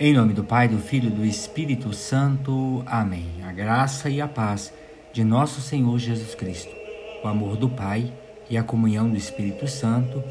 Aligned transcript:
Em 0.00 0.14
nome 0.14 0.32
do 0.32 0.44
Pai, 0.44 0.68
do 0.68 0.78
Filho 0.78 1.08
e 1.08 1.10
do 1.10 1.26
Espírito 1.26 1.92
Santo. 1.92 2.84
Amém. 2.86 3.26
A 3.44 3.50
graça 3.50 4.08
e 4.08 4.20
a 4.20 4.28
paz 4.28 4.72
de 5.12 5.24
nosso 5.24 5.60
Senhor 5.60 5.98
Jesus 5.98 6.36
Cristo, 6.36 6.70
o 7.24 7.26
amor 7.26 7.56
do 7.56 7.68
Pai 7.68 8.12
e 8.48 8.56
a 8.56 8.62
comunhão 8.62 9.10
do 9.10 9.16
Espírito 9.16 9.66
Santo 9.66 10.22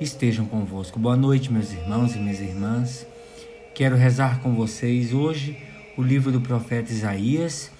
estejam 0.00 0.46
convosco. 0.46 0.98
Boa 0.98 1.18
noite, 1.18 1.52
meus 1.52 1.70
irmãos 1.70 2.16
e 2.16 2.18
minhas 2.18 2.40
irmãs. 2.40 3.06
Quero 3.74 3.94
rezar 3.94 4.40
com 4.40 4.54
vocês 4.54 5.12
hoje 5.12 5.54
o 5.98 6.02
livro 6.02 6.32
do 6.32 6.40
profeta 6.40 6.90
Isaías, 6.90 7.70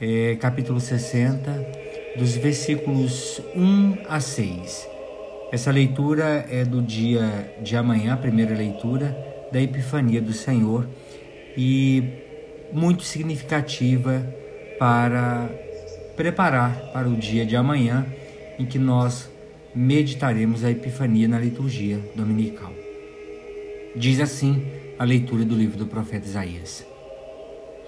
é, 0.00 0.36
capítulo 0.36 0.80
60, 0.80 1.66
dos 2.16 2.34
versículos 2.34 3.42
1 3.54 3.98
a 4.08 4.20
6. 4.20 4.88
Essa 5.52 5.70
leitura 5.70 6.46
é 6.48 6.64
do 6.64 6.80
dia 6.80 7.54
de 7.62 7.76
amanhã, 7.76 8.14
a 8.14 8.16
primeira 8.16 8.54
leitura 8.54 9.37
da 9.52 9.60
Epifania 9.60 10.20
do 10.20 10.32
Senhor 10.32 10.86
e 11.56 12.02
muito 12.72 13.02
significativa 13.02 14.24
para 14.78 15.50
preparar 16.16 16.92
para 16.92 17.08
o 17.08 17.16
dia 17.16 17.44
de 17.46 17.56
amanhã 17.56 18.06
em 18.58 18.66
que 18.66 18.78
nós 18.78 19.30
meditaremos 19.74 20.64
a 20.64 20.70
Epifania 20.70 21.28
na 21.28 21.38
liturgia 21.38 22.00
dominical. 22.14 22.72
Diz 23.94 24.20
assim 24.20 24.66
a 24.98 25.04
leitura 25.04 25.44
do 25.44 25.54
livro 25.54 25.78
do 25.78 25.86
profeta 25.86 26.26
Isaías: 26.26 26.84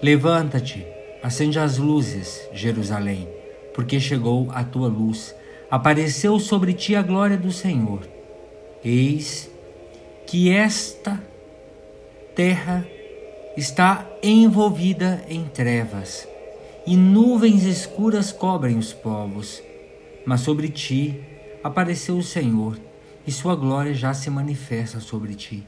Levanta-te, 0.01 0.85
acende 1.21 1.59
as 1.59 1.77
luzes, 1.77 2.41
Jerusalém, 2.53 3.27
porque 3.73 3.99
chegou 3.99 4.49
a 4.51 4.63
tua 4.63 4.87
luz, 4.87 5.35
apareceu 5.69 6.39
sobre 6.39 6.73
ti 6.73 6.95
a 6.95 7.01
glória 7.01 7.37
do 7.37 7.51
Senhor. 7.51 8.01
Eis 8.83 9.51
que 10.25 10.49
esta 10.49 11.21
terra 12.41 12.83
está 13.55 14.03
envolvida 14.23 15.23
em 15.29 15.43
trevas, 15.43 16.27
e 16.87 16.97
nuvens 16.97 17.65
escuras 17.65 18.31
cobrem 18.31 18.79
os 18.79 18.91
povos. 18.91 19.61
Mas 20.25 20.41
sobre 20.41 20.67
ti 20.67 21.19
apareceu 21.63 22.17
o 22.17 22.23
Senhor, 22.23 22.79
e 23.27 23.31
sua 23.31 23.55
glória 23.55 23.93
já 23.93 24.11
se 24.15 24.27
manifesta 24.31 24.99
sobre 24.99 25.35
ti. 25.35 25.63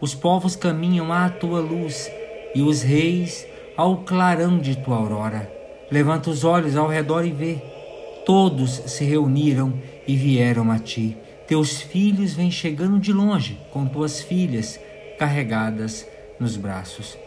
Os 0.00 0.14
povos 0.14 0.56
caminham 0.56 1.12
à 1.12 1.28
tua 1.28 1.60
luz, 1.60 2.10
e 2.54 2.62
os 2.62 2.80
reis 2.80 3.46
ao 3.76 3.98
clarão 3.98 4.58
de 4.58 4.76
tua 4.76 4.96
aurora. 4.96 5.52
Levanta 5.90 6.30
os 6.30 6.44
olhos 6.44 6.78
ao 6.78 6.88
redor 6.88 7.26
e 7.26 7.30
vê. 7.30 7.58
Todos 8.24 8.70
se 8.86 9.04
reuniram 9.04 9.74
e 10.08 10.16
vieram 10.16 10.70
a 10.70 10.78
ti. 10.78 11.14
Teus 11.46 11.82
filhos 11.82 12.32
vêm 12.32 12.50
chegando 12.50 12.98
de 12.98 13.12
longe 13.12 13.58
com 13.70 13.84
tuas 13.84 14.22
filhas 14.22 14.80
carregadas 15.20 16.06
nos 16.40 16.56
braços. 16.56 17.18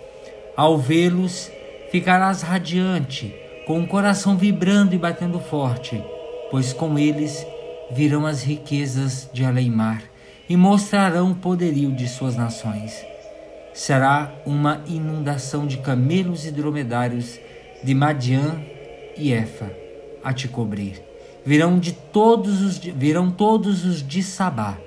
Ao 0.57 0.79
vê-los, 0.79 1.51
ficarás 1.91 2.41
radiante, 2.41 3.35
com 3.67 3.79
o 3.83 3.87
coração 3.87 4.35
vibrando 4.35 4.95
e 4.95 4.97
batendo 4.97 5.39
forte, 5.39 6.03
pois 6.49 6.73
com 6.73 6.97
eles 6.97 7.45
virão 7.91 8.25
as 8.25 8.41
riquezas 8.41 9.29
de 9.31 9.45
além-mar 9.45 10.01
e 10.49 10.57
mostrarão 10.57 11.31
o 11.31 11.35
poderio 11.35 11.91
de 11.91 12.07
suas 12.07 12.35
nações. 12.35 13.05
Será 13.75 14.33
uma 14.43 14.83
inundação 14.87 15.67
de 15.67 15.77
camelos 15.77 16.47
e 16.47 16.51
dromedários 16.51 17.39
de 17.83 17.93
Madian 17.93 18.59
e 19.15 19.31
Efa 19.31 19.71
a 20.23 20.33
te 20.33 20.47
cobrir. 20.47 20.99
Virão 21.45 21.77
de 21.77 21.91
todos 21.91 22.61
os 22.61 22.79
virão 22.79 23.29
todos 23.29 23.85
os 23.85 24.01
de 24.01 24.23
Sabá, 24.23 24.79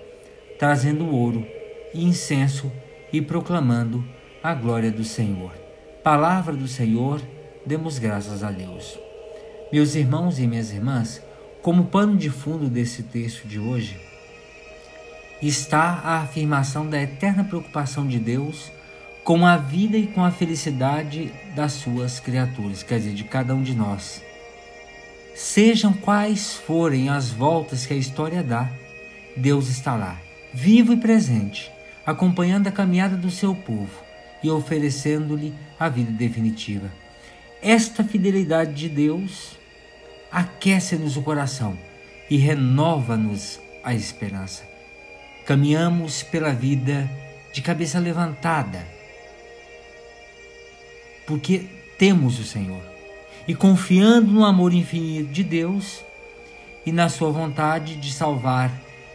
trazendo 0.58 1.08
ouro 1.14 1.46
e 1.94 2.04
incenso 2.04 2.72
e 3.12 3.20
proclamando 3.20 4.04
a 4.42 4.54
glória 4.54 4.90
do 4.90 5.04
Senhor. 5.04 5.52
Palavra 6.02 6.54
do 6.54 6.68
Senhor, 6.68 7.20
demos 7.64 7.98
graças 7.98 8.42
a 8.42 8.50
Deus. 8.50 8.98
Meus 9.72 9.94
irmãos 9.94 10.38
e 10.38 10.46
minhas 10.46 10.70
irmãs, 10.70 11.20
como 11.62 11.86
pano 11.86 12.16
de 12.16 12.30
fundo 12.30 12.68
desse 12.68 13.02
texto 13.02 13.46
de 13.48 13.58
hoje, 13.58 14.00
está 15.42 16.00
a 16.04 16.20
afirmação 16.20 16.88
da 16.88 17.02
eterna 17.02 17.44
preocupação 17.44 18.06
de 18.06 18.18
Deus 18.18 18.70
com 19.24 19.44
a 19.44 19.56
vida 19.56 19.96
e 19.96 20.06
com 20.06 20.24
a 20.24 20.30
felicidade 20.30 21.32
das 21.56 21.72
suas 21.72 22.20
criaturas, 22.20 22.84
quer 22.84 22.98
dizer, 22.98 23.14
de 23.14 23.24
cada 23.24 23.54
um 23.54 23.62
de 23.62 23.74
nós. 23.74 24.22
Sejam 25.34 25.92
quais 25.92 26.54
forem 26.54 27.08
as 27.08 27.30
voltas 27.30 27.84
que 27.84 27.92
a 27.92 27.96
história 27.96 28.42
dá, 28.42 28.70
Deus 29.36 29.68
está 29.68 29.96
lá, 29.96 30.16
vivo 30.54 30.92
e 30.92 30.96
presente, 30.96 31.70
acompanhando 32.06 32.68
a 32.68 32.72
caminhada 32.72 33.16
do 33.16 33.30
seu 33.30 33.54
povo 33.54 34.00
e 34.42 34.48
oferecendo-lhe 34.48 35.52
a 35.78 35.88
vida 35.88 36.12
definitiva. 36.12 36.90
Esta 37.60 38.04
fidelidade 38.04 38.74
de 38.74 38.88
Deus 38.88 39.58
aquece-nos 40.30 41.16
o 41.16 41.22
coração 41.22 41.76
e 42.30 42.36
renova-nos 42.36 43.58
a 43.82 43.92
esperança. 43.92 44.62
Caminhamos 45.44 46.22
pela 46.22 46.52
vida 46.52 47.10
de 47.52 47.62
cabeça 47.62 47.98
levantada, 47.98 48.86
porque 51.26 51.66
temos 51.98 52.38
o 52.38 52.44
Senhor 52.44 52.82
e 53.48 53.54
confiando 53.54 54.30
no 54.30 54.44
amor 54.44 54.72
infinito 54.72 55.32
de 55.32 55.42
Deus 55.42 56.04
e 56.84 56.92
na 56.92 57.08
sua 57.08 57.30
vontade 57.30 57.96
de 57.96 58.12
salvar 58.12 58.70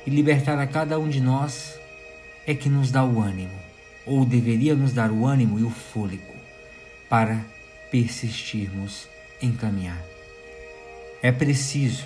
e 0.06 0.10
libertar 0.10 0.58
a 0.58 0.68
cada 0.68 0.98
um 1.00 1.08
de 1.08 1.22
nós 1.22 1.81
é 2.46 2.54
que 2.54 2.70
nos 2.70 2.92
dá 2.92 3.04
o 3.04 3.22
ânimo, 3.22 3.58
ou 4.06 4.26
deveria 4.26 4.76
nos 4.76 4.94
dar 4.94 5.12
o 5.12 5.26
ânimo 5.26 5.60
e 5.60 5.64
o 5.64 5.70
fôlego 5.70 6.34
para 7.10 7.40
persistirmos 7.92 9.08
em 9.42 9.52
caminhar. 9.52 10.02
É 11.22 11.32
preciso, 11.32 12.06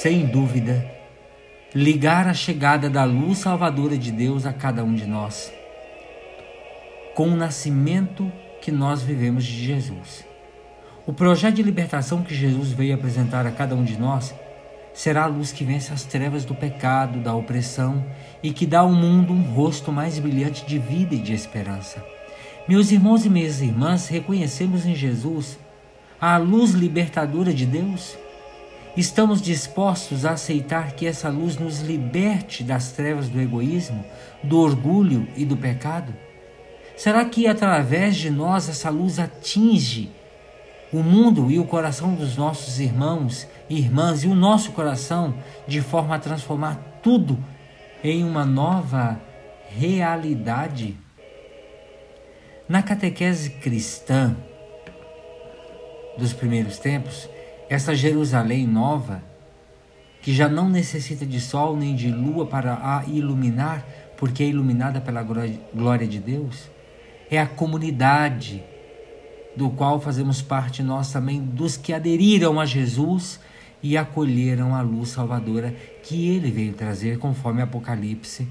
sem 0.00 0.26
dúvida, 0.26 0.90
ligar 1.74 2.28
a 2.28 2.34
chegada 2.34 2.88
da 2.88 3.04
luz 3.04 3.38
salvadora 3.38 3.98
de 3.98 4.12
Deus 4.12 4.46
a 4.46 4.52
cada 4.52 4.84
um 4.84 4.94
de 4.94 5.06
nós, 5.06 5.52
com 7.14 7.28
o 7.28 7.36
nascimento 7.36 8.30
que 8.62 8.70
nós 8.70 9.02
vivemos 9.02 9.44
de 9.44 9.64
Jesus. 9.64 10.24
O 11.06 11.12
projeto 11.12 11.56
de 11.56 11.62
libertação 11.62 12.22
que 12.22 12.34
Jesus 12.34 12.70
veio 12.70 12.94
apresentar 12.94 13.46
a 13.46 13.50
cada 13.50 13.74
um 13.74 13.84
de 13.84 13.98
nós 13.98 14.34
será 14.94 15.24
a 15.24 15.26
luz 15.26 15.50
que 15.50 15.64
vence 15.64 15.92
as 15.92 16.04
trevas 16.04 16.44
do 16.44 16.54
pecado, 16.54 17.18
da 17.20 17.34
opressão 17.34 18.06
e 18.42 18.52
que 18.52 18.64
dá 18.64 18.78
ao 18.78 18.92
mundo 18.92 19.32
um 19.32 19.42
rosto 19.42 19.90
mais 19.90 20.18
brilhante 20.18 20.64
de 20.64 20.78
vida 20.78 21.14
e 21.16 21.18
de 21.18 21.34
esperança. 21.34 22.02
Meus 22.68 22.92
irmãos 22.92 23.26
e 23.26 23.28
minhas 23.28 23.60
irmãs, 23.60 24.08
reconhecemos 24.08 24.86
em 24.86 24.94
Jesus 24.94 25.58
a 26.20 26.38
luz 26.38 26.70
libertadora 26.70 27.52
de 27.52 27.66
Deus? 27.66 28.16
Estamos 28.96 29.42
dispostos 29.42 30.24
a 30.24 30.30
aceitar 30.30 30.92
que 30.92 31.04
essa 31.04 31.28
luz 31.28 31.58
nos 31.58 31.80
liberte 31.80 32.62
das 32.62 32.92
trevas 32.92 33.28
do 33.28 33.40
egoísmo, 33.40 34.04
do 34.42 34.60
orgulho 34.60 35.28
e 35.36 35.44
do 35.44 35.56
pecado? 35.56 36.14
Será 36.96 37.24
que 37.24 37.48
através 37.48 38.14
de 38.14 38.30
nós 38.30 38.68
essa 38.68 38.88
luz 38.88 39.18
atinge 39.18 40.10
o 40.94 41.02
mundo 41.02 41.50
e 41.50 41.58
o 41.58 41.64
coração 41.64 42.14
dos 42.14 42.36
nossos 42.36 42.78
irmãos 42.78 43.48
e 43.68 43.78
irmãs 43.78 44.22
e 44.22 44.28
o 44.28 44.34
nosso 44.34 44.70
coração 44.70 45.34
de 45.66 45.80
forma 45.80 46.14
a 46.14 46.20
transformar 46.20 46.76
tudo 47.02 47.36
em 48.02 48.22
uma 48.22 48.44
nova 48.44 49.20
realidade. 49.68 50.96
Na 52.68 52.80
catequese 52.80 53.50
cristã 53.50 54.36
dos 56.16 56.32
primeiros 56.32 56.78
tempos, 56.78 57.28
essa 57.68 57.92
Jerusalém 57.92 58.64
nova, 58.64 59.20
que 60.22 60.32
já 60.32 60.48
não 60.48 60.68
necessita 60.68 61.26
de 61.26 61.40
sol 61.40 61.76
nem 61.76 61.96
de 61.96 62.08
lua 62.08 62.46
para 62.46 62.74
a 62.74 63.04
iluminar, 63.06 63.84
porque 64.16 64.44
é 64.44 64.46
iluminada 64.46 65.00
pela 65.00 65.24
glória 65.24 66.06
de 66.06 66.20
Deus, 66.20 66.70
é 67.28 67.40
a 67.40 67.48
comunidade 67.48 68.62
do 69.56 69.70
qual 69.70 70.00
fazemos 70.00 70.42
parte 70.42 70.82
nós 70.82 71.12
também 71.12 71.40
dos 71.40 71.76
que 71.76 71.92
aderiram 71.92 72.60
a 72.60 72.66
Jesus 72.66 73.40
e 73.82 73.96
acolheram 73.96 74.74
a 74.74 74.80
luz 74.80 75.10
salvadora 75.10 75.74
que 76.02 76.28
ele 76.28 76.50
veio 76.50 76.72
trazer, 76.72 77.18
conforme 77.18 77.62
Apocalipse, 77.62 78.48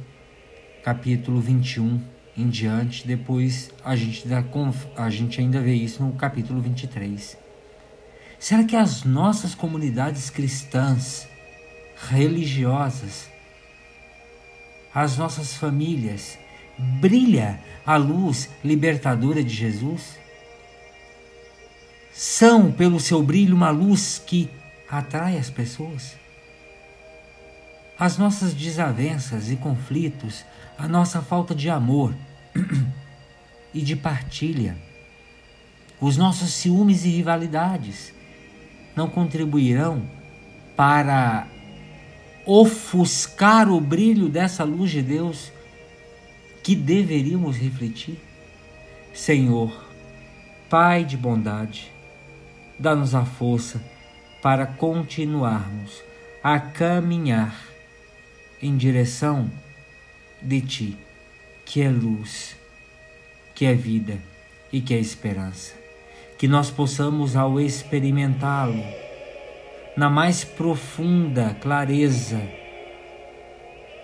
capítulo 0.83 1.41
21 1.41 1.99
em 2.37 2.47
diante. 2.47 3.07
Depois 3.07 3.71
a 3.83 3.95
gente, 3.95 4.27
dá, 4.27 4.43
a 4.95 5.09
gente 5.09 5.41
ainda 5.41 5.59
vê 5.59 5.73
isso 5.73 6.03
no 6.03 6.13
capítulo 6.13 6.61
23. 6.61 7.37
Será 8.37 8.63
que 8.63 8.75
as 8.75 9.03
nossas 9.03 9.55
comunidades 9.55 10.29
cristãs, 10.29 11.27
religiosas, 12.09 13.29
as 14.93 15.17
nossas 15.17 15.55
famílias, 15.55 16.37
brilha 16.77 17.59
a 17.85 17.95
luz 17.95 18.49
libertadora 18.63 19.43
de 19.43 19.53
Jesus? 19.53 20.22
São, 22.13 22.71
pelo 22.71 22.99
seu 22.99 23.23
brilho, 23.23 23.55
uma 23.55 23.71
luz 23.71 24.21
que 24.23 24.49
atrai 24.87 25.37
as 25.37 25.49
pessoas? 25.49 26.15
As 27.97 28.17
nossas 28.17 28.53
desavenças 28.53 29.49
e 29.49 29.55
conflitos, 29.55 30.45
a 30.77 30.87
nossa 30.87 31.21
falta 31.21 31.55
de 31.55 31.69
amor, 31.69 32.13
e 33.73 33.81
de 33.81 33.95
partilha. 33.95 34.77
Os 35.99 36.15
nossos 36.15 36.53
ciúmes 36.53 37.03
e 37.03 37.09
rivalidades 37.09 38.13
não 38.95 39.09
contribuirão 39.09 40.03
para 40.75 41.47
ofuscar 42.45 43.69
o 43.69 43.79
brilho 43.81 44.29
dessa 44.29 44.63
luz 44.63 44.91
de 44.91 45.01
Deus 45.01 45.51
que 46.61 46.75
deveríamos 46.75 47.57
refletir? 47.57 48.21
Senhor, 49.13 49.83
Pai 50.69 51.05
de 51.05 51.15
bondade, 51.15 51.92
dá-nos 52.77 53.13
a 53.15 53.25
força 53.25 53.81
para 54.41 54.65
continuarmos 54.65 56.03
a 56.43 56.59
caminhar 56.59 57.55
em 58.61 58.75
direção 58.75 59.49
de 60.41 60.61
Ti, 60.61 60.97
que 61.65 61.81
é 61.81 61.89
luz, 61.89 62.55
que 63.55 63.65
é 63.65 63.73
vida 63.73 64.17
e 64.71 64.81
que 64.81 64.93
é 64.93 64.97
esperança. 64.97 65.73
Que 66.37 66.47
nós 66.47 66.69
possamos, 66.69 67.37
ao 67.37 67.59
experimentá-lo, 67.59 68.83
na 69.95 70.09
mais 70.09 70.43
profunda 70.43 71.55
clareza 71.61 72.41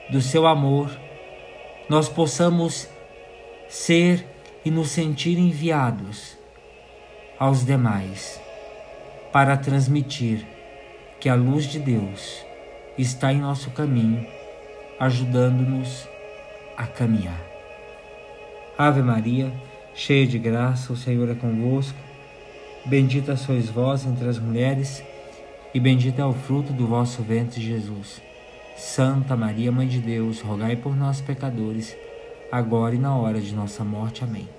do 0.09 0.21
Seu 0.21 0.47
amor, 0.47 0.89
nós 1.89 2.07
possamos 2.07 2.87
ser 3.67 4.25
e 4.63 4.71
nos 4.71 4.89
sentir 4.91 5.37
enviados 5.37 6.37
aos 7.37 7.65
demais 7.65 8.39
para 9.31 9.55
transmitir 9.57 10.45
que 11.19 11.29
a 11.29 11.35
luz 11.35 11.65
de 11.65 11.79
Deus 11.79 12.43
está 12.97 13.31
em 13.31 13.39
nosso 13.39 13.69
caminho, 13.71 14.25
ajudando-nos 14.99 16.07
a 16.75 16.87
caminhar. 16.87 17.41
Ave 18.77 19.01
Maria, 19.01 19.51
cheia 19.93 20.25
de 20.25 20.39
graça, 20.39 20.93
o 20.93 20.97
Senhor 20.97 21.29
é 21.29 21.35
convosco. 21.35 21.97
Bendita 22.85 23.35
sois 23.35 23.69
vós 23.69 24.05
entre 24.05 24.27
as 24.27 24.39
mulheres, 24.39 25.03
e 25.73 25.79
bendito 25.79 26.19
é 26.19 26.25
o 26.25 26.33
fruto 26.33 26.73
do 26.73 26.87
vosso 26.87 27.21
ventre, 27.21 27.61
Jesus. 27.61 28.21
Santa 28.77 29.35
Maria, 29.35 29.71
Mãe 29.71 29.87
de 29.87 29.99
Deus, 29.99 30.39
rogai 30.39 30.75
por 30.75 30.95
nós, 30.95 31.19
pecadores, 31.19 31.95
agora 32.51 32.95
e 32.95 32.97
na 32.97 33.15
hora 33.15 33.41
de 33.41 33.53
nossa 33.53 33.83
morte. 33.83 34.23
Amém 34.23 34.58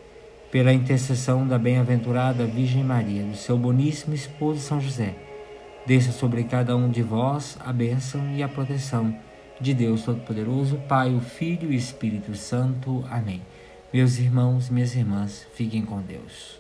pela 0.50 0.73
intercessão 0.73 1.47
da 1.47 1.58
bem-aventurada 1.58 2.44
Virgem 2.44 2.82
Maria, 2.82 3.23
do 3.23 3.37
seu 3.37 3.56
boníssimo 3.56 4.14
esposo 4.14 4.61
São 4.61 4.81
José, 4.81 5.14
desça 5.87 6.11
sobre 6.11 6.43
cada 6.44 6.76
um 6.76 6.91
de 6.91 7.02
vós 7.02 7.56
a 7.61 7.73
bênção 7.73 8.35
e 8.35 8.43
a 8.43 8.49
proteção 8.49 9.17
de 9.61 9.73
Deus 9.75 10.02
Todo-Poderoso, 10.02 10.76
Pai, 10.88 11.14
o 11.14 11.20
Filho 11.20 11.73
e 11.73 11.76
Espírito 11.76 12.35
Santo. 12.35 13.05
Amém. 13.11 13.43
Meus 13.93 14.19
irmãos, 14.19 14.70
minhas 14.70 14.94
irmãs, 14.94 15.47
fiquem 15.55 15.82
com 15.82 16.00
Deus. 16.00 16.58